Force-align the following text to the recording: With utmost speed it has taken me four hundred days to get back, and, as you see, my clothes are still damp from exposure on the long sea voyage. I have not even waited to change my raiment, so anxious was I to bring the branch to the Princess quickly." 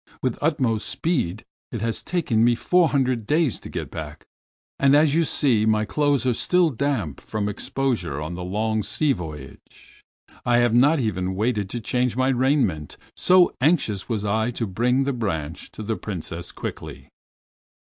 With 0.23 0.39
utmost 0.41 0.89
speed 0.89 1.45
it 1.71 1.81
has 1.81 2.01
taken 2.01 2.43
me 2.43 2.55
four 2.55 2.89
hundred 2.89 3.27
days 3.27 3.59
to 3.59 3.69
get 3.69 3.91
back, 3.91 4.25
and, 4.79 4.95
as 4.95 5.13
you 5.13 5.23
see, 5.23 5.63
my 5.63 5.85
clothes 5.85 6.25
are 6.25 6.33
still 6.33 6.71
damp 6.71 7.21
from 7.21 7.47
exposure 7.47 8.19
on 8.19 8.33
the 8.33 8.43
long 8.43 8.81
sea 8.81 9.13
voyage. 9.13 10.03
I 10.43 10.57
have 10.57 10.73
not 10.73 10.99
even 10.99 11.35
waited 11.35 11.69
to 11.69 11.79
change 11.79 12.17
my 12.17 12.29
raiment, 12.29 12.97
so 13.15 13.55
anxious 13.61 14.09
was 14.09 14.25
I 14.25 14.49
to 14.49 14.65
bring 14.65 15.03
the 15.03 15.13
branch 15.13 15.71
to 15.73 15.83
the 15.83 15.97
Princess 15.97 16.51
quickly." 16.51 17.09